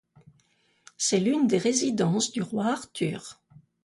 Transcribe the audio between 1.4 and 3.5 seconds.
des résidences du roi Arthur.